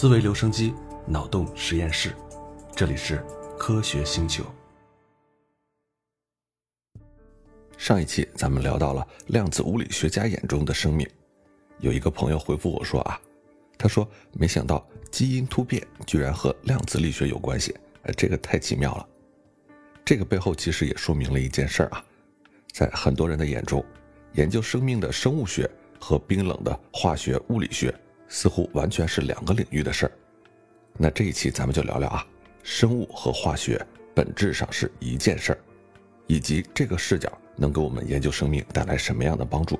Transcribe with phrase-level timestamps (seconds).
[0.00, 0.72] 思维留声机，
[1.06, 2.16] 脑洞实验室，
[2.74, 3.22] 这里是
[3.58, 4.42] 科学星球。
[7.76, 11.06] 上一期咱们聊到了量子物理学家眼中的生命，
[11.80, 13.20] 有一个朋友回复我说啊，
[13.76, 19.06] 他说没想到基因突变居然和量子力学有关系，哎，这个太奇妙了。
[20.02, 22.02] 这个背后其实也说明了一件事儿啊，
[22.72, 23.84] 在很多人的眼中，
[24.32, 27.94] 研究生命的生物学和冰冷的化学物理学
[28.30, 30.12] 似乎完全是两个领域的事儿。
[30.96, 32.26] 那这一期咱们就聊聊啊，
[32.62, 35.58] 生物和化学本质上是一件事儿，
[36.26, 39.78] 以及这个视角能给我们研究生命带来什么样的帮助。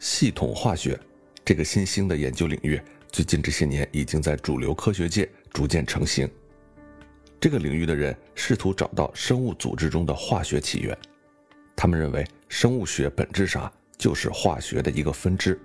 [0.00, 0.98] 系统化学
[1.44, 2.80] 这个新兴的研究领域，
[3.12, 6.28] 最近这些年已经在主流科学界逐渐成型。
[7.38, 10.96] 这个领域的人试图找到生物组织中的化学起源，
[11.76, 15.60] 他们认为生物学本质上就是化学的一个分支。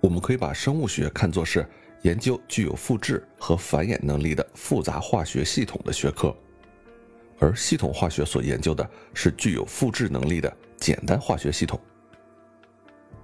[0.00, 1.66] 我们可以把生物学看作是
[2.02, 6.34] 研究具有复制和繁衍能力的复杂化学系统的学科，
[7.38, 11.80] 而系统化学所研究的是具有复制能力的简单化学系统。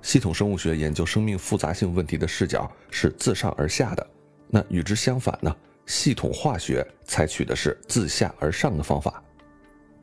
[0.03, 4.07] 系统生物学研究生命复杂性问题的视角是自上而下的，
[4.49, 5.55] 那与之相反呢？
[5.87, 9.23] 系统化学采取的是自下而上的方法，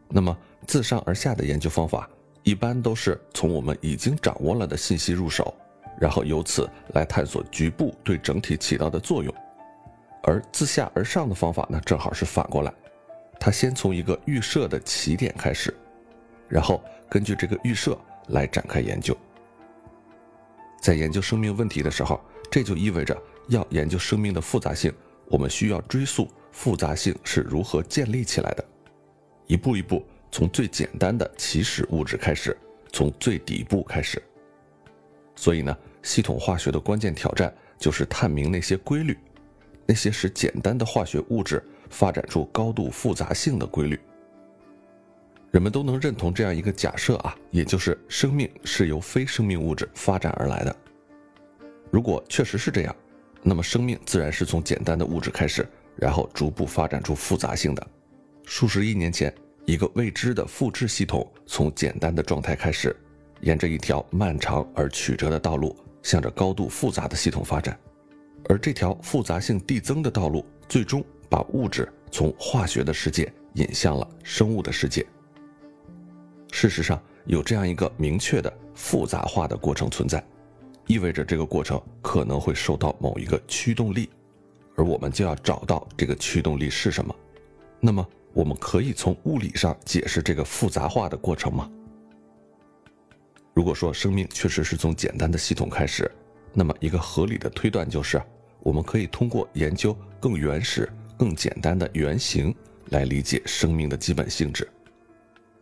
[0.08, 0.36] 那么
[0.68, 2.08] 自上而下的研究方法
[2.44, 5.54] 一般都是从我们已经掌握了的信息入手，
[6.02, 9.32] 然后由此来探索局部对整体起到的作用，
[10.24, 12.74] 而自下而上的方法呢，正好是反过来，
[13.40, 15.72] 它先从一个预设的起点开始，
[16.50, 17.96] 然后根据这个预设
[18.30, 19.16] 来展开研究。
[20.82, 23.16] 在研究生命问题的时候，这就意味着
[23.50, 24.92] 要研究生命的复杂性。
[25.28, 28.66] 我们需要追溯复杂性是如何建立起来的，
[29.46, 32.58] 一步一步从最简单的起始物质开始，
[32.92, 34.20] 从最底部开始。
[35.36, 39.18] 所以呢，系统化学的关键挑战就是探明那些规律，
[39.86, 44.00] 那些使简单的化学物质发展出高度复杂性的规律。
[45.52, 50.76] 人们都能认同这样一个假设啊，也就是生命是由非生命物质发展而来的。
[51.90, 52.96] 如果确实是这样。
[53.44, 57.88] 那么，生命自然是从简单的物质开始，然后逐步发展出复杂性的。
[58.46, 59.34] 数十亿年前，
[59.66, 62.96] 一个未知的复制系统从简单的状态开始，
[63.40, 67.78] 沿着一条漫长而曲折的道路，向着高度复杂的系统发展。
[68.50, 75.06] 而这条复杂性递增的道路，最终把物质从化学的世界引向了生物的世界。
[76.52, 80.24] 事实上，有这样一个明确的复杂化的过程存在。
[80.88, 84.10] 意味着这个过程可能会受到某一个驱动力，
[84.76, 87.16] 而我们就要找到这个驱动力是什么。
[87.80, 91.72] 那么，我们可以从物理上解释这个复杂化的过程吗？
[93.54, 96.10] 如果说生命确实是从简单的系统开始，
[96.54, 98.22] 那么一个合理的推断就是，
[98.62, 102.56] 我们可以通过研究更原始、更简单的原型
[102.90, 104.68] 来理解生命的基本性质。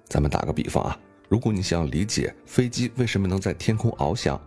[0.08, 4.40] 咱们打个比方啊，如果你想理解飞机为什么能在天空翱翔，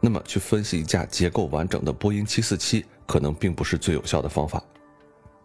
[0.00, 4.62] 那么，去分析一架结构完整的波音747，可能并不是最有效的方法，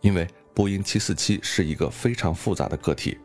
[0.01, 3.17] 因为波音747是一个非常复杂的个体，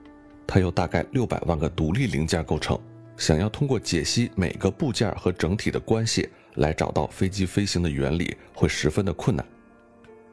[0.47, 2.76] 它由大概六百万个独立零件构成。
[3.20, 9.47] 想要通过解析每个部件和整体的关系来找到飞机飞行的原理，会十分的困难。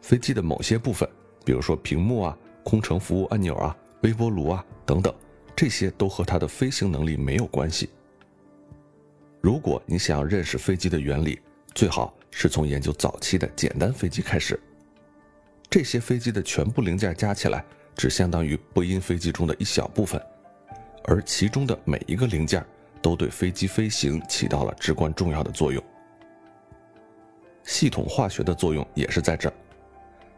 [0.01, 1.07] 飞机的某些部分，
[1.43, 5.13] 比如说屏幕啊、空乘服务按钮啊、微波炉啊等等，
[5.53, 7.89] 这些都和它的飞行能力没有关系。
[9.41, 11.41] 如果你想要认识飞机的原理，
[11.75, 14.57] 最好是从研究早期的简单飞机开始。
[15.69, 17.65] 这些飞机的全部零件加起来，
[17.97, 20.21] 只相当于波音飞机中的一小部分，
[21.03, 22.65] 而其中的每一个零件
[23.01, 25.83] 都对飞机飞行起到了至关重要的作用。
[27.63, 29.53] 系统化学的作用也是在这儿，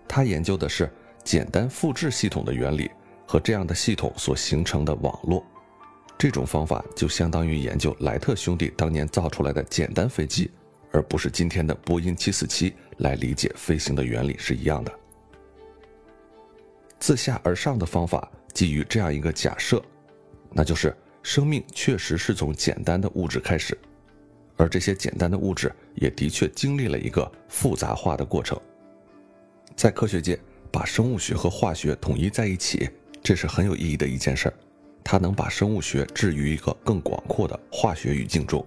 [0.08, 0.92] 它研究的是
[1.24, 2.90] 简单复制系统的原理
[3.28, 5.46] 和这样的系统所形成的网络。
[6.18, 10.52] 这种方法就相当于研究莱特兄弟当年造出来的简单飞机，
[10.92, 14.92] 而不是今天的波音747来理解飞行的原理是一样的。
[17.00, 19.82] 自下而上的方法基于这样一个假设，
[20.52, 20.94] 那就是
[21.30, 23.78] 生命确实是从简单的物质开始，
[24.58, 28.60] 而这些简单的物质也的确经历了一个复杂化的过程。
[29.76, 30.40] 在科学界，
[30.72, 32.90] 把生物学和化学统一在一起，
[33.22, 34.54] 这是很有意义的一件事儿。
[35.04, 38.66] 它能把生物学置于一个更广阔的化学语境中，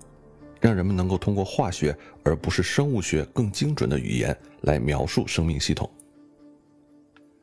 [0.61, 1.93] 让人们能够通过化学
[2.23, 5.91] 而不是生物学更精准的语言来描述生命系统。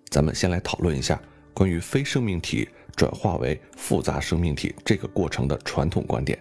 [0.07, 1.21] 咱们先来讨论一下
[1.53, 2.69] 关于非生命体
[2.99, 6.37] 转化为复杂生命体这个过程的传统观点。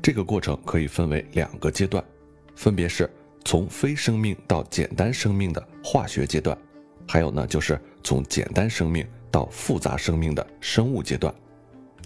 [0.00, 2.04] 这个过程可以分为两个阶段，
[2.54, 3.10] 分别是
[3.44, 6.56] 从非生命到简单生命的化学阶段，
[7.08, 11.34] 还有呢，就是从简单生命到复杂生命的生物阶段。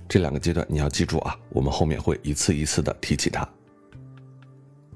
[0.09, 3.47] 这两个阶段你要记住啊，我们后面会一次一次的提起它。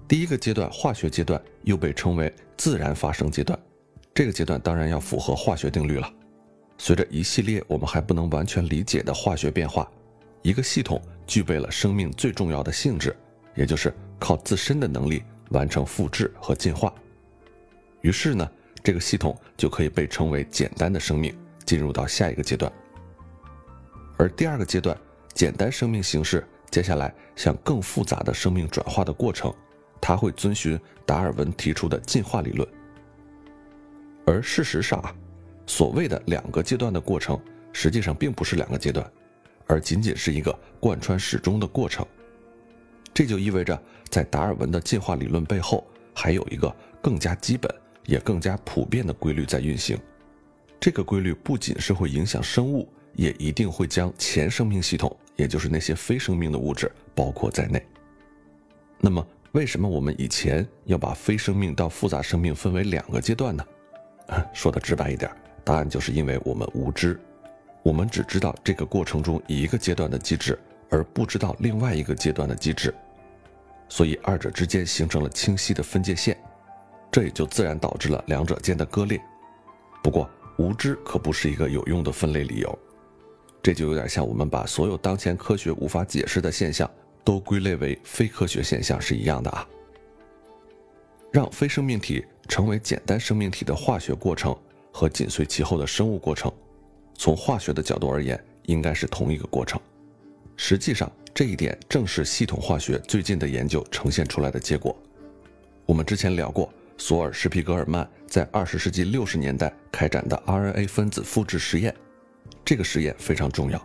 [0.08, 3.58] 第一个阶段，化学阶段又被称为自然发生阶段，
[4.14, 6.10] 这个阶段当然要符合化学定律了。
[6.84, 9.88] 随着一系列我们还不能完全理解的化学变化，
[10.42, 13.16] 一个系统具备了生命最重要的性质，
[13.54, 16.92] 也就是靠自身的能力完成复制和进化。
[18.00, 18.50] 于是呢，
[18.82, 21.32] 这个系统就可以被称为简单的生命，
[21.64, 22.70] 进入到下一个阶段。
[24.16, 24.98] 而第二个阶段，
[25.34, 29.54] 简单生命形式，接下来向更复杂的生命转化的过程，
[30.00, 30.76] 它会遵循
[31.06, 32.68] 达尔文提出的进化理论。
[34.26, 35.14] 而事实上啊，
[35.66, 37.40] 所谓的两个阶段的过程，
[37.72, 39.10] 实际上并不是两个阶段，
[39.66, 42.06] 而仅仅是一个贯穿始终的过程。
[43.14, 47.72] 这就意味着，在达尔文的进化理论背后，还有一个更加基本
[48.06, 49.98] 也更加普遍的规律在运行。
[50.80, 52.88] 这个规律不仅是会影响生物。
[53.14, 57.86] 也一定会将前生命系统，也就是那些非生命的物质包括在内。
[58.98, 59.22] 那么，
[59.52, 63.62] 为什么我们以前要把非生命到复杂生命分为两个阶段呢？
[64.54, 65.30] 说的直白一点，
[65.64, 67.18] 答案就是因为我们无知，
[67.82, 70.58] 我们只知道这个过程中一个阶段的机制，
[70.90, 72.94] 而不知道另外一个阶段的机制，
[73.88, 76.36] 所以二者之间形成了清晰的分界线，
[77.10, 79.20] 这也就自然导致了两者间的割裂。
[80.02, 80.28] 不过，
[80.58, 82.78] 无知可不是一个有用的分类理由。
[83.62, 86.90] 这就有点像我们把所有当前科学无法解释的现象
[87.22, 89.64] 都归类为非科学现象是一样的啊。
[91.30, 94.54] 让非生命体成为简单生命体的化学过程
[94.92, 96.52] 和紧随其后的生物过程，
[97.16, 99.80] 从化学的角度而言，应该是同一个过程。
[100.56, 104.94] 实际上，这一点正是系统化学最近的研究呈现出来的结果。
[105.86, 111.92] 我们之前聊过，索尔施皮格尔曼在二十世纪六十年代开展的 RNA 分子复制实验。
[112.64, 113.84] 这个实验非常重要，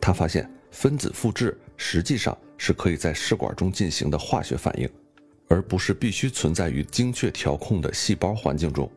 [0.00, 4.88] 他发现分子复制实际上是可以在试管中进行的化学反应，
[5.48, 8.90] 而不是必须存在于精确调控的细胞环境中。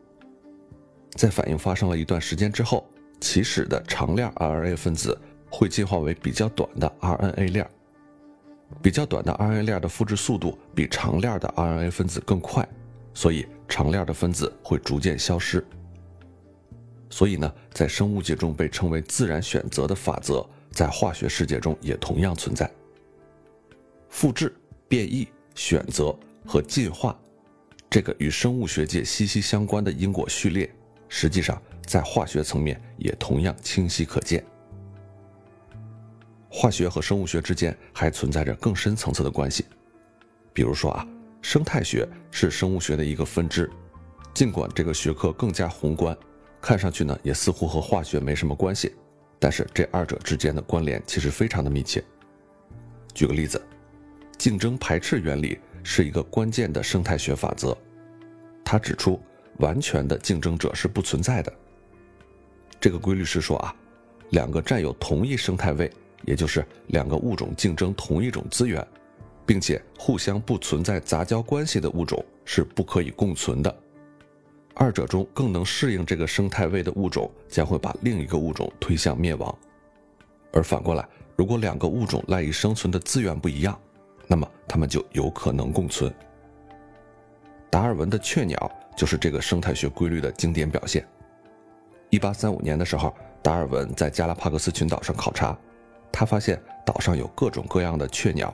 [1.14, 2.88] 在反应发生了一段时间之后，
[3.20, 5.18] 起始的长链 RNA 分子
[5.50, 7.68] 会进化为比较短的 RNA 链，
[8.82, 12.68] 比较短的 RNA 链的复制速度比长链的 RNA 分子更快，
[13.14, 15.64] 所以长链的分子会逐渐消失。
[17.10, 22.70] 所以呢，在生物界中被称为自然选择的法则，在化学世界中也同样存在。
[24.10, 24.54] 复制、
[24.86, 26.14] 变异、选择
[26.46, 27.18] 和进化，
[27.88, 30.70] 这个与生物学界息息相关的因果序列，
[31.08, 34.44] 实际上在化学层面也同样清晰可见。
[36.50, 39.66] 化学和生物学之间还存在着更深层次的关系，
[40.52, 41.06] 比如说啊，
[41.42, 43.70] 生态学是生物学的一个分支，
[44.32, 46.16] 尽管这个学科更加宏观。
[46.60, 48.92] 看上去呢，也似乎和化学没什么关系，
[49.38, 52.02] 但是这二者之间的关联其实非常的密切。
[53.14, 53.62] 举个例子，
[54.36, 57.76] 竞争排斥原理是一个关键的生态学法则，
[58.64, 59.20] 它指出
[59.58, 61.52] 完全的竞争者是不存在的。
[62.80, 63.74] 这个规律是说啊，
[64.30, 65.90] 两个占有同一生态位，
[66.24, 68.86] 也就是两个物种竞争同一种资源，
[69.44, 73.76] 并且互相不存在杂交关系的物种是不可以共存的。
[74.74, 79.52] 二者中更能适应这个生态位的物种将会把另一个物种推向灭亡，
[80.52, 81.04] 而反过来，
[81.34, 83.76] 如果两个物种赖以生存的资源不一样，
[84.28, 86.14] 那么它们就有可能共存。
[87.68, 91.06] 达尔文的雀鸟就是这个生态学规律的经典表现。
[92.10, 95.56] 一八三五年的时候，达尔文在加拉帕戈斯群岛上考察，
[96.10, 98.52] 他发现岛上有各种各样的雀鸟，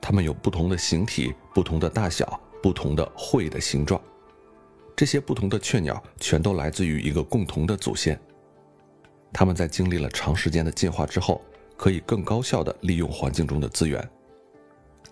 [0.00, 4.00] 它们有不同的形体、不同的大小、不同的喙的形状。
[4.94, 8.16] 这些不同的雀鸟全都来自于一个共同的祖先。
[9.32, 11.42] 它们在经历了长时间的进化之后，
[11.76, 14.08] 可以更高效地利用环境中的资源。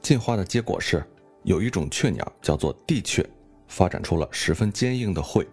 [0.00, 1.04] 进化的结果是，
[1.42, 3.28] 有一种雀鸟叫做地雀，
[3.70, 5.46] 发展出了十分坚硬的喙，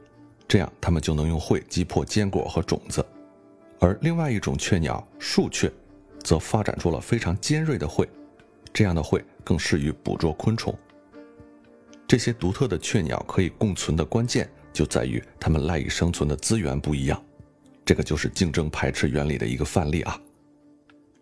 [0.47, 3.01] 这样它们就能用喙击破坚果和种子；
[3.79, 5.71] 而另外一种雀鸟树雀，
[6.23, 8.09] 则发展出了非常尖锐的喙，
[8.73, 10.75] 这样的喙更适于捕捉昆虫。
[12.07, 17.23] 这些独特的雀鸟可以共存的关键就在于它们赖以生存的资源不一样，
[17.85, 20.19] 这个就是竞争排斥原理的一个范例啊。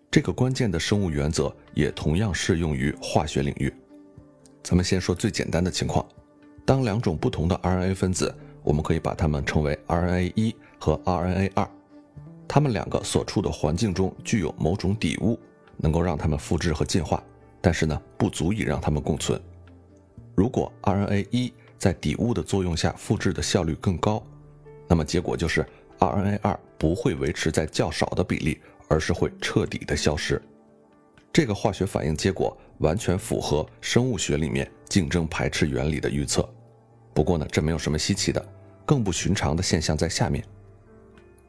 [0.10, 3.74] 这个关键的生物原则也同样适用于化学领域。
[4.64, 6.08] 咱们先说最简单的情况，
[6.66, 11.70] 当两种不同的 RNA 分子，我们可以把它们称为 RNA 一和 RNA 二，
[12.48, 15.40] 它们两个所处的环境中具有某种底物，
[15.78, 17.24] 能够让它们复制和进化，
[17.62, 19.40] 但是呢，不足以让它们共存。
[20.34, 24.24] 如果 RNA 一在底物的作用下复制的效率更高，
[24.88, 25.64] 那么结果就是
[26.00, 30.42] RNA 二不会维持在较少的比例，而是会彻底的消失。
[31.32, 36.48] 这个化学反应结果完全符合生物学里面竞争排斥原理的预测。
[37.16, 38.46] 不过呢，这没有什么稀奇的，
[38.86, 40.44] 更不寻常的现象在下面。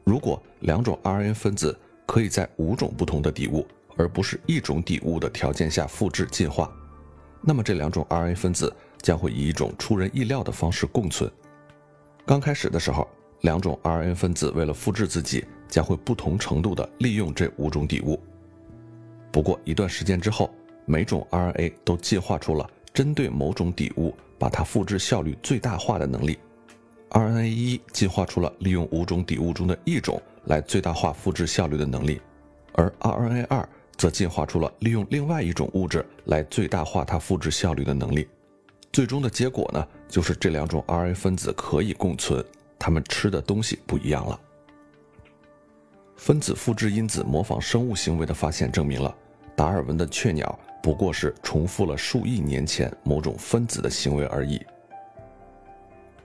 [0.05, 6.73] 如果两种 RNA 分子可以在五种不同的底物，而不是一种底物的条件下复制进化，
[7.41, 11.29] 那么这两种 RNA 分子将会以一种出人意料的方式共存。
[12.25, 13.05] 刚开始的时候，
[13.41, 18.17] 两种 RNA 分子为了复制自己，将会不同程度的利用这五种底物。
[19.33, 20.49] 不过一段时间之后，
[20.85, 26.37] 每种 RNA 都进化出了针对某种底物把它复制效率最大化的能力。
[27.09, 32.21] RNA 一进化出了利用五种底物中的一种来最大化复制效率的能力，
[32.73, 38.27] 而 RNA 二则进化出了利用另外一种物质来最大化它复制效率的能力。
[38.91, 42.43] 最终的结果呢，就是这两种 RNA 分子可以共存，
[42.77, 44.39] 它们吃的东西不一样了。
[46.15, 49.15] 分子复制因子模仿生物行为的发现证明了。
[49.57, 54.63] 达尔文的雀鸟不过是重复了数亿年前某种分子的行为而已。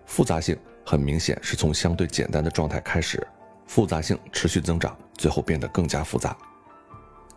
[0.04, 3.26] 复杂性很明显是从相对简单的状态开始，
[3.66, 6.36] 复杂性持续增长，最后变得更加复杂。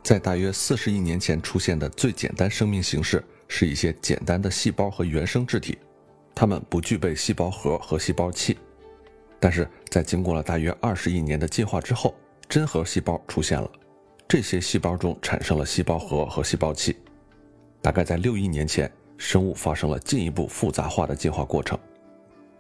[0.03, 5.77] 在大约四十亿年前出现的最简单生命形式是一些简单的细胞和原生质体，
[6.35, 8.57] 它们不具备细胞核和细胞器。
[9.39, 12.13] 但是在经过了大约二十亿年的进化之后，
[12.49, 13.71] 真核细胞出现了。
[14.27, 16.97] 这些细胞中产生了细胞核和细胞器。
[17.81, 21.77] 大概在六亿年前，生物发生了进一步复杂化的进化过程，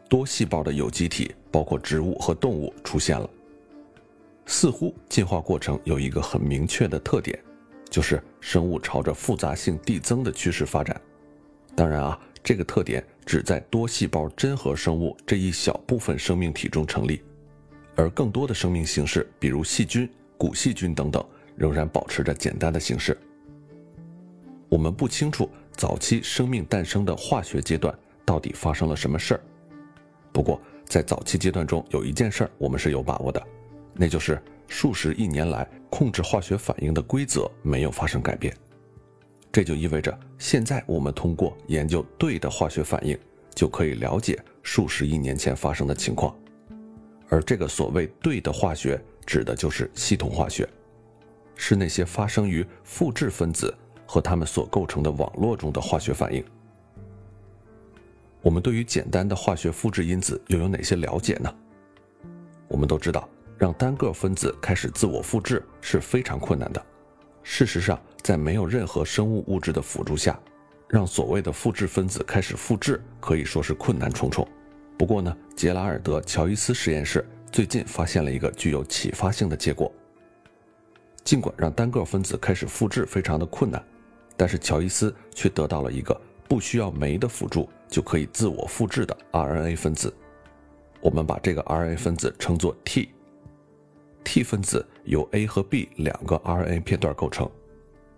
[0.07, 3.27] 多细胞的有机体，包括植物和动物出现了。
[4.45, 7.37] 似乎进化过程有一个很明确的特点，
[7.89, 11.01] 就是生物朝着复杂性递增的趋势发展。
[11.75, 17.23] 当然啊，这个特点只在多细胞真核生物这一小部分生命体中成立，
[17.95, 20.07] 而更多的生命形式，比如细菌、
[20.37, 21.25] 古细菌等等。
[21.55, 23.17] 仍然保持着简单的形式。
[24.69, 29.41] 我们不清楚早期生命诞生的化学阶段到底发生了什么事儿。
[30.31, 33.41] 不过，在早期阶段中有一件事儿我们是有把握的，
[33.93, 38.53] 那就是数十亿年来控制化学反应的规则没有发生改变。
[39.51, 43.17] 这就意味着，现在我们通过研究对的化学反应，
[43.53, 46.35] 就可以了解数十亿年前发生的情况。
[47.29, 50.67] 而这个所谓对的化学，指的就是系统化学。
[51.55, 53.73] 是那些发生于复制分子
[54.05, 56.43] 和它们所构成的网络中的化学反应。
[58.41, 61.53] 我们对于简单的化学复制因子又有哪些了解呢？
[62.67, 66.85] 我们都知道，让单个分子开始自我复制是非常困难的。
[67.41, 70.39] 事实上，在没有任何生物物质的辅助下，
[70.87, 74.47] 让所谓的复制分子开始复制可以说是困难重重。
[74.97, 79.91] 不过呢，杰拉尔德·乔伊斯实验室最近发现了一个具有启发性的结果。
[81.25, 83.83] 尽管让单个分子开始复制非常的困难，
[84.37, 90.15] 但是乔伊斯却得到了一个不需要酶的辅助就可以自我复制的 RNA 分子。
[91.01, 93.09] 我们把这个 RNA 分子称作 T。
[94.23, 97.49] T 分子由 A 和 B 两个 RNA 片段构成。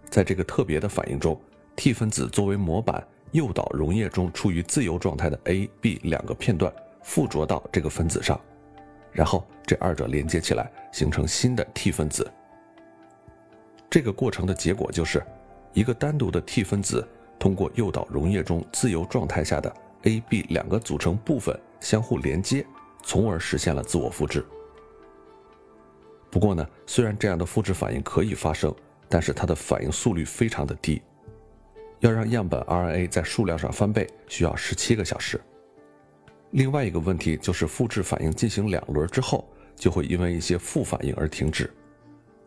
[0.10, 1.40] 在这个特别的反应中
[1.78, 6.74] ，T 分子作为模板诱导溶液中处于自由状态的 A、B 两个片段
[7.04, 8.40] 附着到这个分子上，
[9.14, 12.30] 然后这二者连接起来形成新的 T 分子。
[13.90, 15.24] 这个过程的结果就是，
[15.74, 17.08] 一个单独的 T 分子
[17.40, 22.66] 通过诱导溶液中自由状态下的 A、B 两个组成部分相互连接，
[23.04, 24.46] 从而实现了自我复制。
[26.30, 28.74] 不过呢，虽然这样的复制反应可以发生，
[29.08, 31.02] 但是它的反应速率非常的低。
[32.00, 35.40] 要让样本 RNA 在数量上翻倍，需要十七个小时。
[36.52, 41.74] 另外一个问题就是，复制反应进行两轮之后，就会因为一些副反应而停止。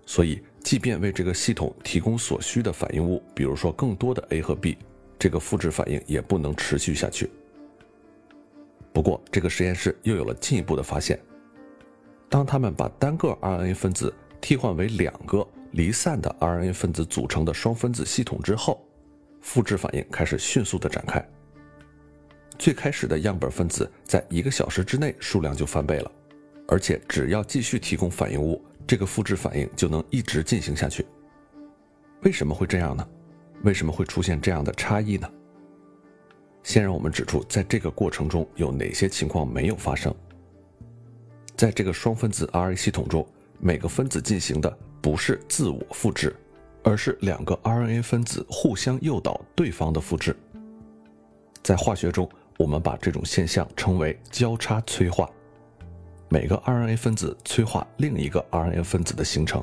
[0.07, 4.77] 所以，即便为这个系统提供所需的反应物，比如说更多的 A 和 B，
[5.19, 7.31] 这个复制反应也不能持续下去。
[8.93, 11.19] 不过，这个实验室又有了进一步的发现：
[12.29, 18.85] 当他们把单个 RNA 分子替换为两个离散的 RNA 分子组成的双分子系统之后，
[19.41, 21.27] 复制反应开始迅速的展开。
[22.59, 26.13] 最开始的样本分子在一个小时之内数量就翻倍了，
[26.71, 28.65] 而且只要继续提供反应物。
[28.87, 31.07] 这个复制反应就能一直进行下去。
[32.23, 33.07] 为什么会这样呢？
[33.63, 35.31] 为什么会出现这样的差异呢？
[36.63, 40.13] 先让我们指出，在这个过程中有哪些情况没有发生。
[41.57, 43.25] 在这个双分子 RNA 系统中，
[43.59, 46.35] 每个分子进行的不是自我复制，
[46.83, 50.35] 而是两个 RNA 分子互相诱导对方的复制。
[51.63, 55.31] 在化学中，我们把这种现象称为交叉催化。
[56.33, 59.63] 每个 RNA 分子催化另一个 RNA 分子的形成。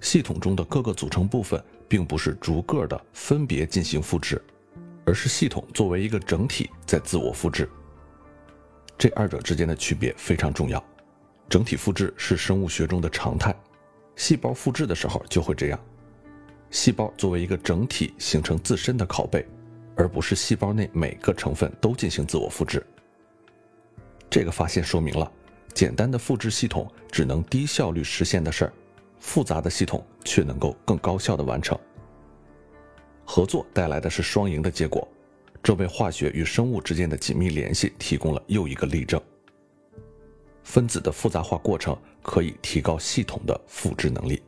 [0.00, 4.42] 系统中的各个组成部分并不是逐个的分别进行复制，
[5.06, 7.70] 而是系统作为一个整体在自我复制。
[8.98, 10.84] 这二者之间的区别非常重要。
[11.48, 13.54] 整体复制是生物学中的常态，
[14.16, 15.78] 细胞复制的时候就会这样。
[16.72, 19.46] 细胞作为一个整体形成自身的拷贝，
[19.94, 22.84] 而不是细胞内每个成分都进行自我复制。
[24.38, 25.28] 这个发现说明了，
[25.74, 28.72] 简单的复制系统只能低效率实现的事儿，
[29.18, 31.76] 复杂的系统却能够更高效的完成。
[33.24, 35.08] 合作带来的是双赢的结果，
[35.60, 39.20] 这为化学与生物之间的紧密联系提供了又一个例证。
[40.62, 44.40] 分子的复杂化过程可以提高系统的复制能力。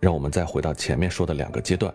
[0.00, 1.94] 让我们再回到前面说的两个阶段，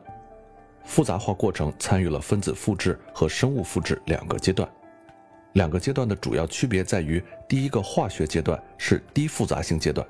[0.83, 4.67] 复杂化过程参与了分子复制和生物复制两个阶段。
[5.53, 10.07] 两个阶段的主要区别在于，第一个化学阶段是低复杂性阶段，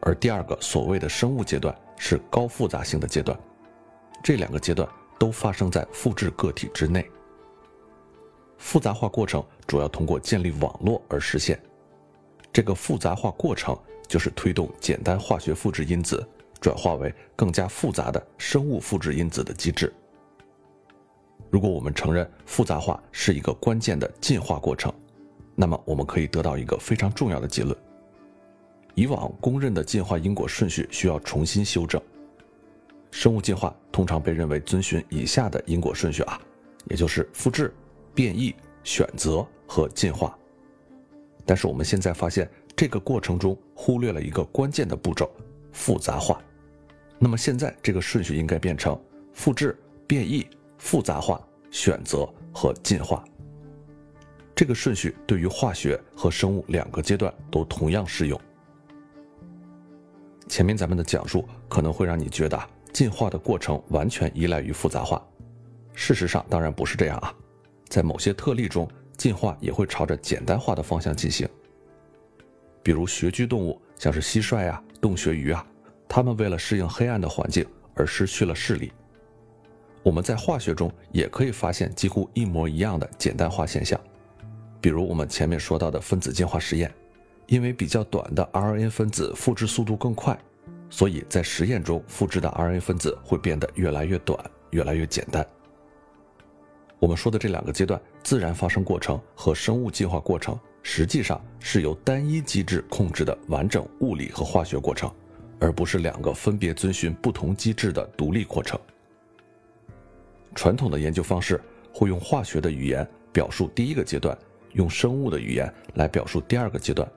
[0.00, 3.38] 而第二个所谓的生物阶段是高复杂性的阶段。
[4.22, 7.08] 这两个阶段都发生在复制个体之内。
[8.56, 11.60] 复杂化过程主要通过建立网络而实现。
[12.52, 16.26] 这个复杂化过程就是推动简单化学复制因子
[16.60, 19.92] 转化为更加复杂的生物复制因子的机制。
[21.50, 24.92] 如果我们承认复杂化是一个关键的进化过程，
[25.56, 27.76] 那么我们可以得到一个非常重要的结论：
[28.94, 32.00] 以往公认的进化因果顺序需要重新修正。
[33.10, 36.40] 生物进化通常被认为遵循以下的因果顺序啊，
[36.88, 37.74] 也就是复制、
[38.14, 38.54] 变异、
[38.84, 40.38] 选择和进化。
[41.44, 45.28] 但是我们现在发现，这个过程中忽略了一个关键的步骤——
[45.72, 46.40] 复杂化。
[47.18, 48.96] 那么现在这个顺序应该变成
[49.32, 49.76] 复制、
[50.06, 50.46] 变异、
[50.80, 53.24] 复杂化、选择和进化。
[54.56, 58.40] 这个顺序对于化学和生物两个阶段都同样适用。
[60.48, 62.58] 前面咱们的讲述可能会让你觉得
[62.92, 65.24] 进化的过程完全依赖于复杂化，
[65.94, 67.32] 事实上当然不是这样啊，
[67.88, 68.90] 在某些特例中。
[69.16, 71.46] 进化也会朝着简单化的方向进行。
[72.82, 75.62] 比如穴居动物，像是蟋蟀啊、洞穴鱼啊，
[76.08, 78.90] 它们为了适应黑暗的环境而失去了视力。
[80.02, 84.00] 我们在化学中也可以发现几乎一模一样的简单化现象。
[84.80, 86.90] 比如我们前面说到的分子进化实验，
[87.46, 90.38] 因为比较短的 RNA 分子复制速度更快，
[90.88, 94.38] 所以在实验中复制的 RNA 分子会变得越来越短，
[94.70, 95.46] 越来越简单。
[96.98, 105.12] 我们说的这两个阶段，自然发生过程和生物进化过程，实际上是由单一机制控制的完整物理和化学过程，
[105.58, 108.80] 而不是两个分别遵循不同机制的独立过程。
[110.54, 111.60] 传统的研究方式
[111.92, 114.36] 会用化学的语言表述第一个阶段，
[114.72, 117.08] 用生物的语言来表述第二个阶段，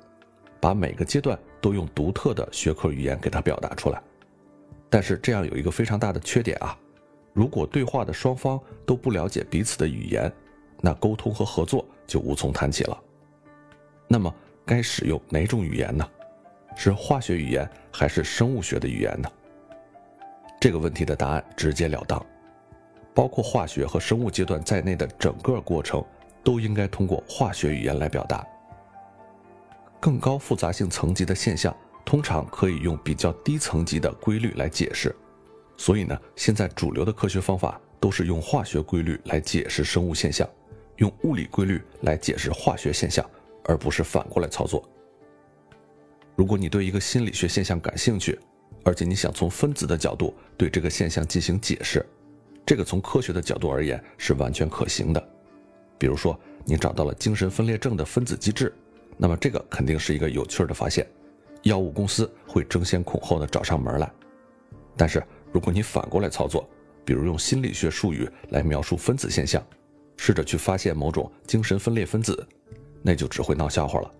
[0.59, 4.01] 把每个阶段都用独特的学科语言给它表达出来。
[4.89, 6.77] 但是这样有一个非常大的缺点啊。
[7.33, 10.31] 如果对话的双方都不了解彼此的语言，
[10.79, 12.95] 那沟通和合作就无从谈起了。
[14.07, 14.31] 那么
[14.63, 16.07] 该使用哪种语言呢？
[16.75, 19.27] 是化学语言还是生物学的语言呢？
[20.61, 22.23] 这个问题的答案直截了当，
[23.13, 26.03] 包括化学和生物阶段在内的整个过程
[26.43, 28.45] 都应该通过化学语言来表达。
[29.99, 35.15] 更高复杂性层级的现象通常可以用比较低层级的规律来解释。
[35.77, 40.47] 所以呢，现在主流的科学方法都是用化学规律来解释生物现象，
[40.97, 43.27] 用物理规律来解释化学现象，
[43.63, 44.87] 而不是反过来操作。
[46.35, 48.37] 如果你对一个心理学现象感兴趣，
[48.83, 52.05] 而且你想从分子的角度对这个现象进行解释，
[52.65, 55.29] 这个从科学的角度而言是完全可行的。
[55.97, 58.73] 比如说，你找到了精神分裂症的分子机制，
[59.17, 61.07] 那么这个肯定是一个有趣的发现，
[61.63, 64.11] 药物公司会争先恐后的找上门来。
[64.95, 66.67] 但是，如果你反过来操作，
[67.05, 69.61] 比如用心理学术语来描述分子现象，
[70.17, 72.45] 试着去发现某种精神分裂分子，
[73.01, 74.11] 那就只会闹笑话了。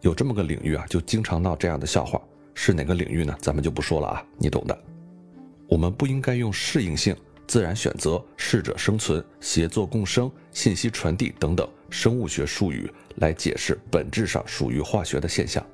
[0.00, 2.20] 有这么个领域啊，就经常闹这样的笑话，
[2.54, 3.36] 是哪个领域呢？
[3.40, 4.78] 咱们就不说了啊，你懂的。
[5.68, 7.14] 我们不应该用适应性、
[7.48, 15.64] 自然选择、适者生存、协作共生、信息传递等等生物学术语来解释本质上属于化学的现象，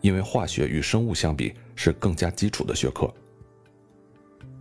[0.00, 3.12] 因为化学与生物相比是更加基础的学科。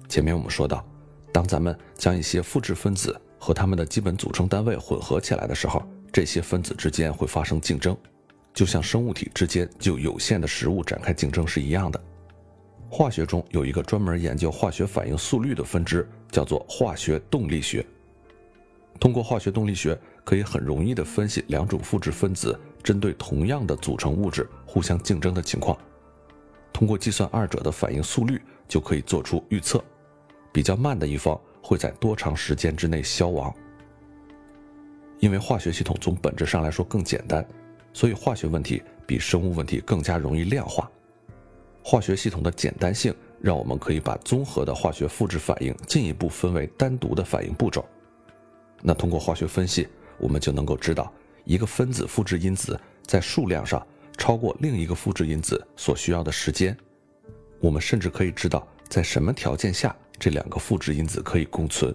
[0.10, 0.84] 前面我们说到，
[1.32, 7.96] 当咱们将一些复制分子和它们的基本组成单位混合起来的时候，这些分子之间会发生竞争，
[8.52, 12.04] 就像生物体之间就有限的食物展开竞争是一样的。
[12.94, 17.86] 化学中有一个专门研究化学反应速率的分支，叫做化学动力学。
[19.00, 25.76] 通过化学动力学，可以很容易地分析两种复制分子针对同样的组成物质互相竞争的情况。
[26.74, 29.82] 通过计算二者的反应速率，就可以做出预测：
[30.52, 33.56] 比较慢的一方会在多长时间之内消亡。
[35.22, 37.48] 因为化学系统从本质上来说更简单，
[37.94, 40.92] 所以化学问题比生物问题更加容易量化。
[41.84, 47.84] 化学系统的简单性，让我们可以把综合的化学复制反应进一步分为单独的反应步骤。
[48.82, 51.12] 那通过化学分析，我们就能够知道
[51.44, 53.86] 一个分子复制因子在数量上
[54.18, 56.76] 超过另一个复制因子所需要的时间。
[57.60, 61.94] 我们甚至可以知道在什么条件下这两个复制因子可以共存，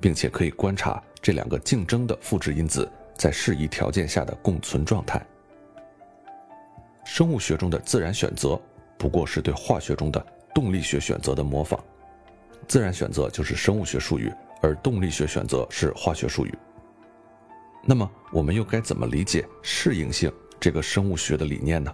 [0.00, 5.24] 并且可以观察这两个竞争的复制因子在适宜条件下的共存状态。
[7.04, 8.60] 生物学中的自然选择
[9.00, 11.82] 不过是对化学中的动力学选择的模仿。
[12.68, 14.30] 自然选择就是生物学术语。
[14.62, 16.52] 而动力学选择是化学术语。
[17.82, 21.90] 那么，我们又该怎么理解适应性这个生物学的理念呢？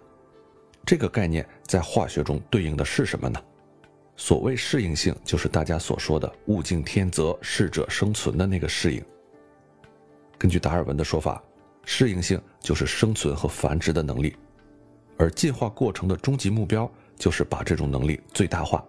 [0.85, 3.41] 这个概念在化学中对应的是什么呢？
[4.17, 9.01] 所谓适应性，就是大家所说的“物竞天择，适者生存”的那个适应。
[10.37, 11.41] 根据达尔文的说法，
[11.85, 14.35] 适应性就是生存和繁殖的能力，
[15.17, 18.85] 而进化过程的终极目标就是把这种能力最大化。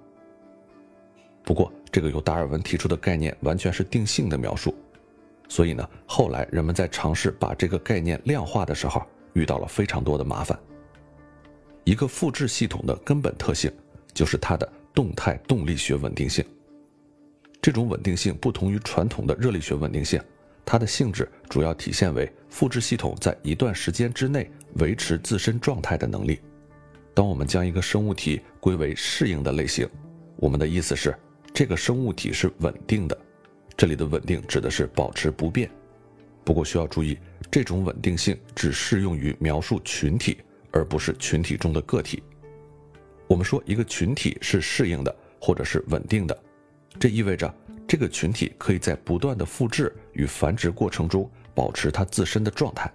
[1.43, 4.75] 不过，这个由达尔文提出的概念完全是定性的描述，
[5.47, 9.01] 所以呢，后来人们在尝试把这个概念量化的时候，
[9.33, 10.59] 遇到了非常多的麻烦。
[11.85, 13.71] 一个复制系统的根本特性
[14.13, 16.43] 就是它的动态动力学稳定性。
[17.61, 20.21] 这种稳定性不同于传统的热力学稳定性，
[20.69, 26.41] 它的性质主要体现为复制系统在一段时间之内维持自身状态的能力。
[27.13, 29.87] 当我们将一个生物体归为适应的类型，
[30.35, 31.15] 我们的意思是。
[31.53, 33.17] 这个生物体是稳定的，
[33.75, 35.71] 这里的稳定指的是保持不变。
[36.43, 37.17] 不过需要注意，
[37.49, 40.37] 这种稳定性只适用于描述群体，
[40.69, 42.21] 而不是群体中的个体。
[43.25, 46.37] 我们说一个群体是适应的或者是稳定的，
[46.99, 47.51] 这意味着
[47.87, 52.91] 这个群体可以在不断的复制与繁殖过程中保持它自身的状态。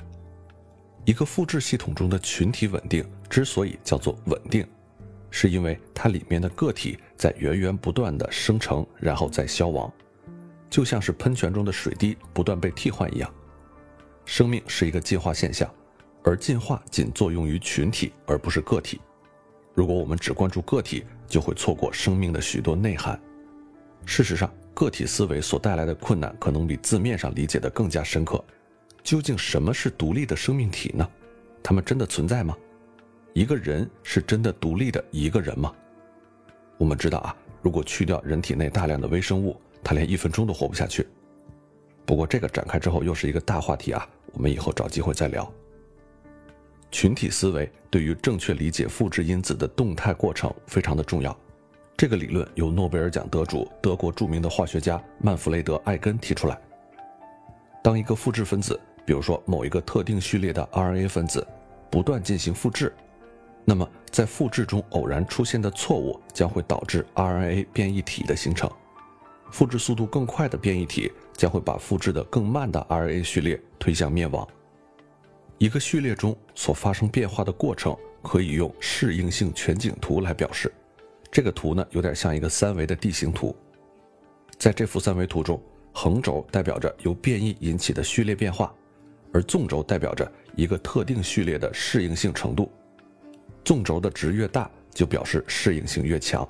[1.04, 4.66] 一个复制系统中的群体稳定之所以叫做稳定。
[5.34, 9.90] 是因为它里面的个体在源源不断的生成，然后再消亡，
[10.68, 13.34] 就像是喷泉中的水滴不断被替换一样。
[14.26, 15.68] 生命是一个进化现象，
[16.22, 19.00] 而进化仅作用于群体而不是个体。
[19.74, 23.18] 如果我们只关注个体，就会错过生命的许多内涵。
[24.04, 28.42] 事实上，个体思维所带来的困难可能比字面上理解的更加深刻。
[29.02, 31.08] 究竟什么是独立的生命体呢？
[31.62, 32.56] 它们真的存在吗？
[33.34, 35.72] 一个人是真的独立的一个人吗？
[36.78, 41.06] 我们知道啊，如果去掉人体内大量的微生物，他连一分钟都活不下去。
[42.04, 45.50] 不过这个展开之后又是一个大话题啊，我们以后找机会再聊。
[46.90, 51.36] 群体思维对于正确理解复制因子的动态过程非常的重要。
[51.96, 56.58] 这个理论由诺贝尔奖得主、德国著名的化学家曼弗雷德·艾根提出来。
[57.82, 61.46] 当一个复制分子，比如说某一个特定序列的 RNA 分子，
[61.90, 62.92] 不断进行复制。
[63.64, 68.68] 那么，在复制中偶然出现的错误将会导致 RNA 变异体的形成。
[69.52, 74.46] 复制速度更快的变异体将会把复制的更慢的 RNA 序列推向灭亡。
[75.58, 80.72] 一个序列中所发生变化的过程可以用适应性全景图来表示。
[81.32, 83.56] 这个图呢，有点像一个三维的地形图。
[84.58, 88.72] 在这幅三维图中，横轴代表着由变异引起的序列变化，
[89.32, 92.70] 而纵轴代表着一个特定序列的适应性程度。
[93.64, 96.46] 纵轴的值越大，就表示适应性越强，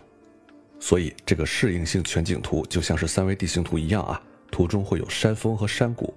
[0.81, 4.21] 所以这个适应性全景图就像是三维地形图一样啊。
[4.51, 6.13] 图中会有山峰和山谷，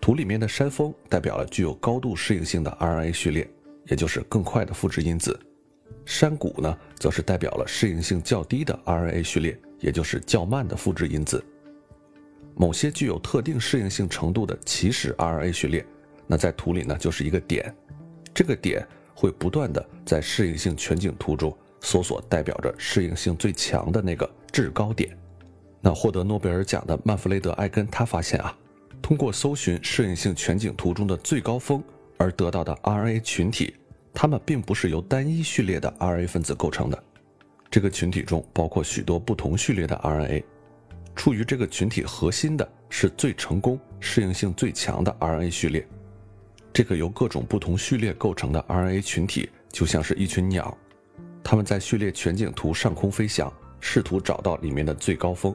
[0.00, 3.50] 图里面的山峰代表了具有高度适应性的 RNA 序列，
[3.88, 5.32] 也就是更快的复制因子；
[6.04, 11.44] 山谷呢，则是代表了适应性较低的 RNA 序列，也就是较慢的复制因子。
[12.54, 15.84] 某些具有特定适应性程度的起始 RNA 序列，
[16.26, 17.74] 那在图里呢就是一个点，
[18.34, 18.86] 这个点。
[19.16, 25.16] 会不断的在适应性全景图中搜索代表着适应性最强的那个制高点。
[25.80, 28.52] 那获得诺贝尔奖的曼弗雷德·艾根，他发现啊，
[29.00, 31.80] 通过搜寻适应性全景图中的最高峰
[32.18, 33.76] 而得到的 RNA 群体，
[34.14, 37.04] 它们并不是由单一序列的 RNA 分子构成的。
[37.68, 40.42] 这个群体中包括许多不同序列的 RNA。
[41.16, 45.86] 处于这个群体核心的是最成功、适应性最强的 RNA 序列。
[46.72, 50.76] 这个由各种不同序列构成的 RNA 群体就像是一群鸟，
[51.42, 55.54] 它们在序列全景图上空飞翔，试图找到里面的最高峰。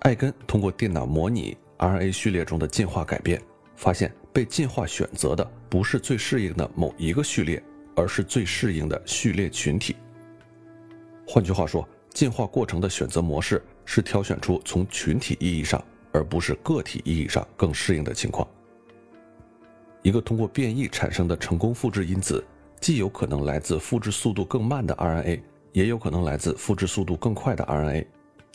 [0.00, 3.40] 艾根通过电脑模拟 RNA 序列中的进化改变，
[3.76, 7.62] 发现被进化选择的不是最适应的某一个序列，
[7.94, 9.94] 而是最适应的序列群体。
[11.24, 18.46] 换句话说，进化过程的选择模式是挑选出从群体意义上，而不是个体意义上更适应的情况。
[20.02, 22.44] 一个通过变异产生的成功复制因子，
[22.80, 28.04] 既有可能来自复制速度更慢的 RNA，也有可能来自复制速度更快的 RNA。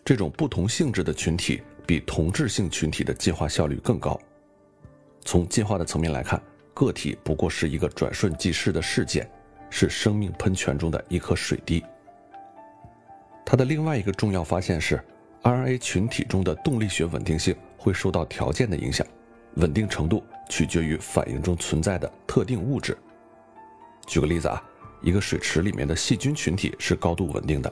[0.03, 4.19] 这种不同性质的群体比同质性群体的进化效率更高。
[5.29, 6.41] 从进化的层面来看，
[6.73, 9.29] 个体不过是一个转瞬即逝的事件，
[9.69, 11.85] 是生命喷泉中的一颗水滴。
[13.45, 14.99] 它的另外一个重要发现是
[15.43, 19.05] ，RNA 群体中的动力学稳定性会受到条件的影响，
[19.57, 22.97] 稳定程度取决于反应中存在的特定物质。
[24.07, 24.59] 举个例子啊，
[24.99, 27.71] 一个水池里面的细菌群体是高度稳定的，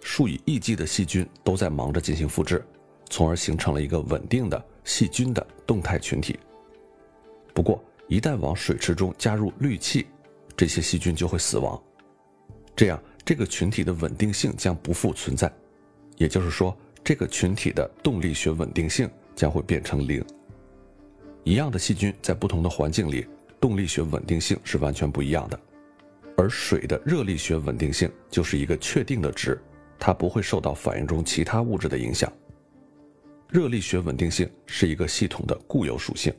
[0.00, 2.64] 数以亿计的细菌都在忙着进行复制，
[3.10, 6.38] 从而形成了一个稳定的细菌的动态群体。
[7.54, 10.06] 不过，一旦往水池中加入氯气，
[10.56, 11.80] 这些细菌就会死亡，
[12.76, 13.00] 这样。
[13.26, 15.50] 这个群体的稳定性将不复存在，
[16.18, 20.22] 也就是说，这个群体的动力学稳定性将会变成零。
[21.42, 23.26] 一样的细菌在不同的环境里，
[23.58, 25.58] 动力学稳定性是完全不一样的。
[26.36, 29.58] 而水的热力学稳定性就是一个确定的值，
[29.98, 32.30] 它不会受到反应中其他物质的影响。
[33.48, 36.30] 热力学稳定性是一个系统的固有属性，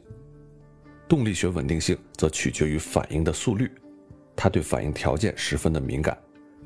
[1.07, 3.71] 动力学稳定性则取决于反应的速率，
[4.35, 6.17] 它对反应条件十分的敏感。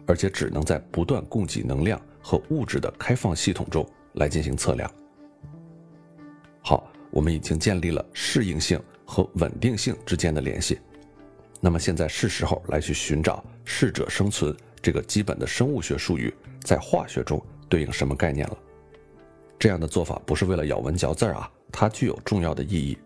[0.08, 4.92] 而且只能在不断供给能量和物质的开放系统中来进行测量。
[6.64, 10.80] 好，我们已经建立了适应性和稳定性之间的联系。
[11.62, 18.58] 那么现在是时候来去寻找“适者生存”这个基本的生物学术语在化学中对应什么概念了。
[19.60, 22.98] 这样的做法不是为了咬文嚼字啊，它具有重要的意义，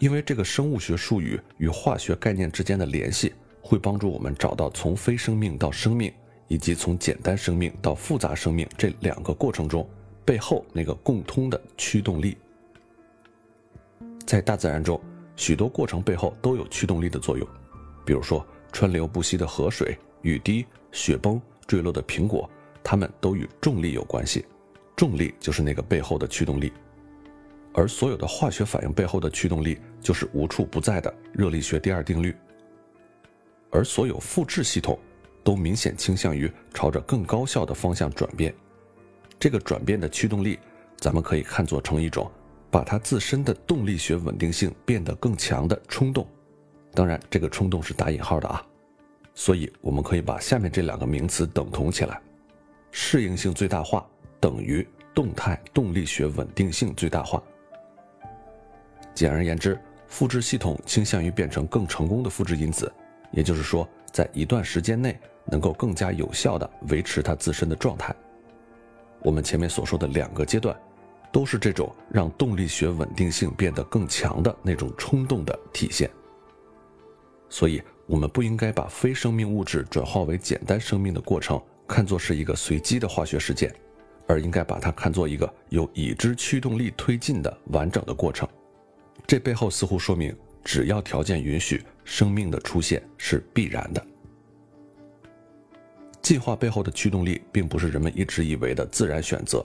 [0.00, 3.32] 因为这个生物学术语与化学概念之间的联系
[3.62, 6.12] 会帮助我们找到从非生命到生命。
[6.52, 9.88] 以及从简单生命到复杂生命这两个过程中，
[10.24, 12.36] 背后那个共通的驱动力，
[14.26, 15.00] 在大自然中，
[15.36, 17.46] 许多过程背后都有驱动力的作用。
[18.04, 22.50] 比如说，川流不息的河水、雨滴、雪崩、坠落的苹果，
[22.82, 24.44] 它们都与重力有关系。
[24.96, 26.72] 重力就是那个背后的驱动力，
[27.72, 32.34] 而所有的化学反应背后的驱动力就是无处不在的热力学第二定律。
[33.70, 34.98] 而所有复制系统。
[35.42, 38.54] 都明显倾向于朝着更高效的方向转变，
[39.38, 40.58] 这个转变的驱动力，
[40.98, 42.30] 咱们可以看作成一种
[42.70, 46.28] 把它自身的动力学稳定性变得更强的冲动。
[46.92, 48.62] 当然，这个冲动是打引号的啊。
[49.34, 52.20] 所以，我们可以把下面这两个名词等同起来：
[52.92, 54.06] 适应性最大化
[54.38, 57.42] 等于动态动力学稳定性最大化。
[59.14, 62.92] 简而言之，复制系统倾向于变成更成功的复制因子，
[63.30, 65.18] 也就是说，在一段时间内。
[65.46, 68.14] 能够更加有效地维持它自身的状态。
[69.20, 70.76] 我们前面所说的两个阶段，
[71.32, 76.08] 都是这种让动力学稳定性变得更强的那种冲动的体现。
[77.48, 83.74] 所以，我们不应该把非生命物质转化为简单生命的过程看作是一个随机的化学事件，
[84.28, 88.48] 而应该把它看作一个由已知驱动力推进的完整的过程。
[89.30, 94.04] 这背后似乎说明，只要条件允许，生命的出现是必然的。
[96.20, 99.64] 进化背后的驱动力，并不是人们一直以为的自然选择，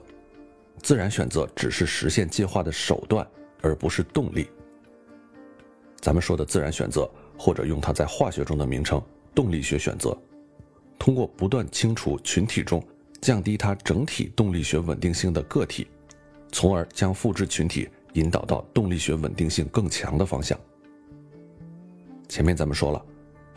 [0.84, 3.28] 自然选择只是实现进化的手段，
[3.60, 4.48] 而不是动力。
[5.96, 9.02] 咱们说的自然选择，或者用它在化学中的名称——
[9.34, 10.16] 动力学选择，
[11.00, 12.88] 通过不断清除群体中
[13.20, 15.88] 降低它整体动力学稳定性的个体，
[16.52, 20.60] 从而将复制群体引导到动力学稳定性更强的方向。
[22.28, 23.06] 前面咱们说了。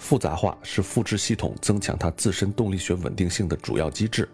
[0.01, 4.29] 复杂化是复制系统增强它自身动力学稳定性的主要机制。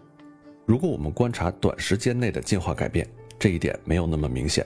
[0.63, 3.09] 如果我们观察短时间内的进化改变，
[3.39, 4.63] 这一点没有那么明显。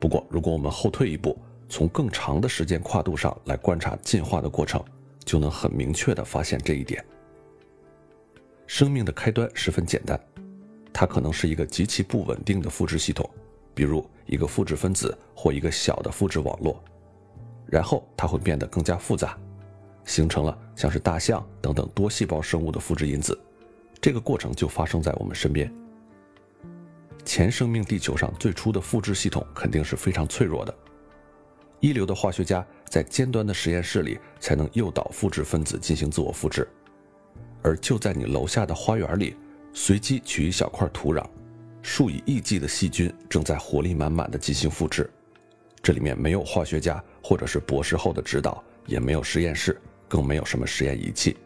[0.00, 1.36] 不过，如果我们后退一步，
[1.68, 4.82] 从更长的时间跨度上来观察进化的过程，
[5.22, 7.04] 就能很明确地发现这一点。
[8.66, 10.18] 生命的开端十分简单，
[10.94, 13.28] 它可能是一个极其不稳定的复制系统，
[13.74, 16.82] 比如一个复制分子或一个小的复制网络，
[17.66, 19.38] 然后它会变得更加复杂。
[20.04, 23.38] 形成了像是大象等等多细胞生物的复制因子，
[24.00, 25.72] 这个过程就发生在我们身边。
[27.24, 30.74] 前生命地球上最初的复制系统肯定是非常脆弱的，
[31.78, 36.68] 一流的化学家在尖端的实验室里才能诱导复制分子进行自我复制，
[37.62, 39.36] 而就在你楼下的花园里，
[39.72, 41.24] 随机取一小块土壤，
[41.82, 45.10] 数以亿计的细菌正在活力满满的进行复制，
[45.82, 51.36] 这里面没有化学家或者是博士后的指导，也没有实验室，更没有什么实验仪器。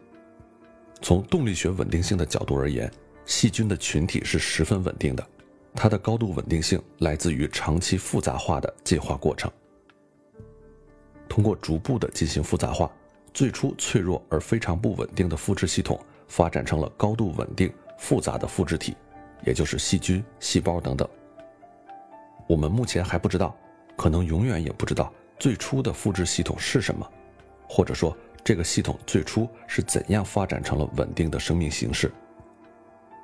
[1.03, 2.91] 从动力学稳定性的角度而言，
[3.25, 5.27] 细菌的群体是十分稳定的，
[5.75, 9.51] 它的高度稳定性来自于长期复杂化的进化过程。
[11.29, 12.91] 通过逐步的进行复杂化，
[13.35, 18.97] 最初脆弱而非常不稳定的复制系统发展成了高度稳定、复杂的复制体，
[19.45, 21.09] 也就是细菌、细胞等等。
[22.47, 23.57] 我们目前还不知道，
[23.97, 27.09] 可能永远也不知道最初的复制系统是什么，
[27.69, 32.11] 或者说这个系统最初是怎样发展成了稳定的生命形式。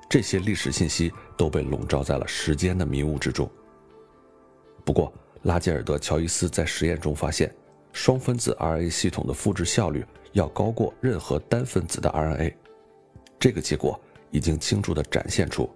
[0.08, 3.50] 这些历史信息都被笼罩在了时间的迷雾之中。
[4.84, 7.54] 不过，拉杰尔德·乔伊斯在实验中发现。
[7.94, 12.54] 双分子 RNA 系统的复制效率要高过任何单分子的 RNA，
[13.38, 15.68] 这个结果已经清楚地展现出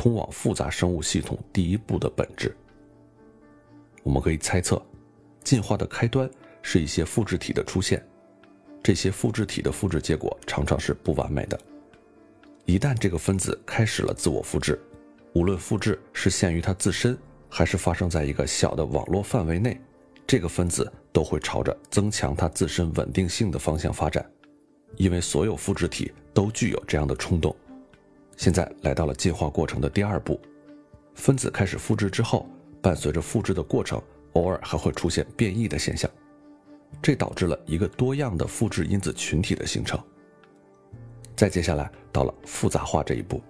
[0.00, 2.56] 通往复杂生物系统第一步的本质。
[4.02, 4.82] 我们可以猜测，
[5.44, 6.26] 进化的开端
[6.62, 8.02] 是一些复制体的出现，
[8.82, 11.60] 这些复制体的复制结果常常是不完美的。
[12.64, 14.80] 一旦这个分子开始了自我复制，
[15.34, 17.14] 无论复制是限于它自身，
[17.50, 19.78] 还是发生在一个小的网络范围内。
[20.26, 24.24] 这个分子都会朝着增强它自身稳定性的方向发展，
[24.96, 27.54] 因为所有复制体都具有这样的冲动。
[28.40, 30.40] 现在来到了进化过程的第二步，
[31.14, 32.48] 分子开始复制之后，
[32.80, 36.10] 伴随着复制的过程，偶尔还会出现变异的现象，
[37.02, 40.02] 这导致了一个多样的复制因子群体的形成。
[41.36, 43.42] 再接下来到了复杂化这一步，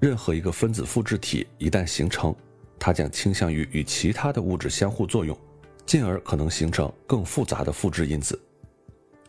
[0.00, 2.34] 任何一个分子复制体一旦形成，
[2.80, 5.38] 它将倾向于与其他的物质相互作用。
[5.86, 8.36] 进而可能形成更复杂的复制因子。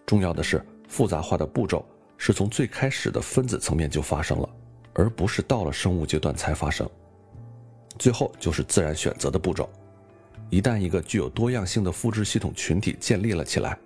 [0.07, 1.85] 重要的是，复杂化的步骤
[2.17, 4.49] 是从最开始的分子层面就发生了，
[4.93, 6.89] 而不是到了生物阶段才发生。
[7.97, 9.69] 最后就是自然选择的步骤。
[10.49, 13.77] 一旦一个具有多样性的复制系统群体建立了起来，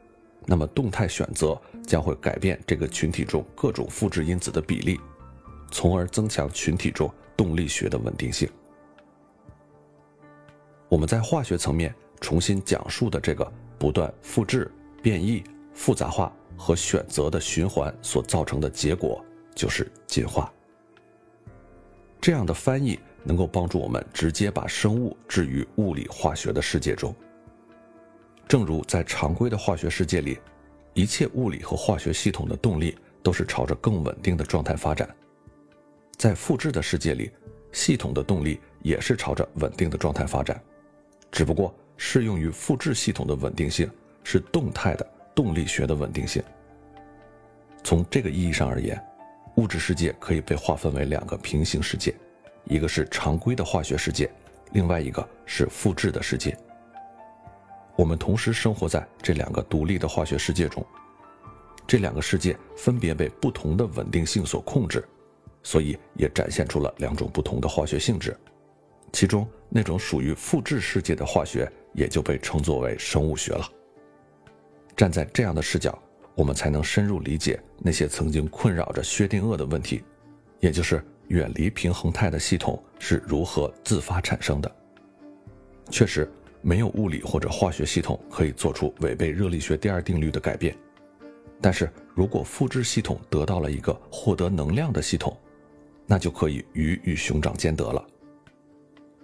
[0.46, 5.00] 那么动态选择将会改变这个群体中各种复制因子的比例，
[5.72, 8.50] 从而增强群体中动力学的稳定性。
[10.90, 11.94] 我们在化学层面。
[12.22, 14.72] 重新讲述的这个不断复制、
[15.04, 20.52] 变异、复杂化和选择的循环所造成的结果，就是进化。
[22.26, 27.14] 这样的翻译能够帮助我们直接把生物置于物理化学的世界中。
[28.48, 30.40] 正如在常规的化学世界里，
[30.96, 35.08] 一切物理和化学系统的动力都是朝着更稳定的状态发展，
[36.18, 37.30] 在复制的世界里，
[37.72, 40.60] 系统的动力也是朝着稳定的状态发展，
[41.32, 41.72] 只不过。
[41.96, 43.88] 适用于复制系统的稳定性
[44.24, 46.42] 是动态的动力学的稳定性。
[47.84, 49.00] 从这个意义上而言，
[49.56, 52.14] 物质世界可以被划分为两个平行世界，
[52.66, 54.30] 一个是常规的化学世界，
[54.72, 56.58] 另外一个是复制的世界。
[57.96, 60.86] 我们同时生活在这两个独立的化学世界中，
[61.88, 65.08] 这两个世界分别被不同的稳定性所控制，
[65.64, 68.38] 所以也展现出了两种不同的化学性质。
[69.14, 71.72] 其中那种属于复制世界的化学。
[71.96, 73.66] 也就被称作为生物学了。
[74.98, 75.98] 站在这样的视角，
[76.36, 80.04] 我们才能深入理解那些曾经困扰着薛定谔的问题，
[80.60, 84.70] 也就是远离平衡态的系统是如何自发产生的。
[85.90, 86.30] 确实，
[86.62, 90.76] 没有物理或者化学系统可以做出违背热力学第二定律的改变。
[91.62, 95.36] 但是如果复制系统得到了一个获得能量的系统，
[96.06, 98.06] 那就可以鱼与熊掌兼得了。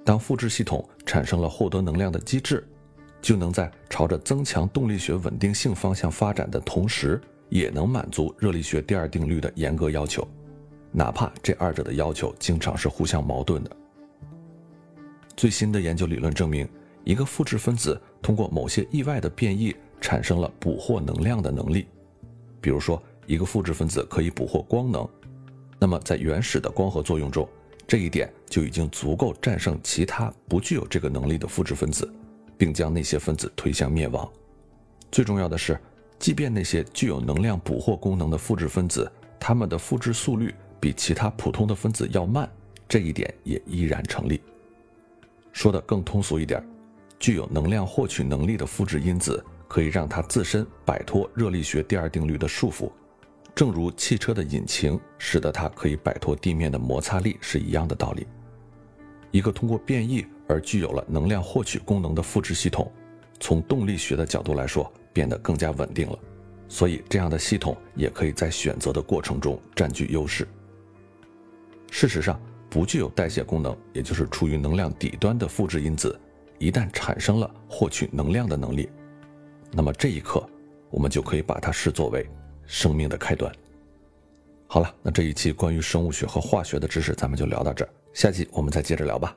[0.05, 2.67] 当复制系统产生了获得能量的机制，
[3.21, 10.27] 就能在朝着增强动力学稳定性方向发展的同时，也能满足热力学第二定律的严格要求，
[10.91, 13.71] 哪怕这二者的要求经常是互相矛盾的。
[15.37, 16.67] 最新的研究理论证明，
[17.03, 21.87] 一个复制分子通过某些意外的变异产生了捕获能量的能力，
[22.59, 25.07] 比如说一个复制分子可以捕获光能，
[25.79, 27.47] 那么在原始的光合作用中。
[27.87, 32.09] 这一点就已经足够战胜其他不具有这个能力的复制分子，
[32.61, 34.31] 并将那些分子推向灭亡。
[35.11, 35.75] 最重要的是，
[36.19, 42.47] 即便那些具有能量捕获功能的复制分子，它们的复制速率比其他普通的分子要慢，
[42.87, 44.39] 这一点也依然成立。
[45.51, 46.63] 说的更通俗一点，
[47.17, 52.91] 具有能量获取能力的复制因子可以让它自身摆脱热力学第二定律的束缚。
[53.55, 58.27] 正如汽车的引擎使得它可以摆脱地面的摩擦力是一样的道理。
[59.31, 62.91] 一个通过变异而具有了能量获取功能的复制系统，
[63.39, 66.19] 从动力学的角度来说变得更加稳定了，
[66.67, 70.45] 所以这样的系统也可以在选择的过程中占据优势。
[71.89, 72.39] 事实上，
[72.69, 76.19] 不具有代谢功能，也就是处于能量底端的复制因子，
[76.59, 78.89] 一旦产生了获取能量的能力，
[79.71, 80.45] 那么这一刻，
[80.89, 82.29] 我们就可以把它视作为
[82.65, 83.49] 生命的开端。
[84.67, 89.35] 好了，那这一期关于生物学和化学的知识，咱们就聊到这儿，下期我们再接着聊吧。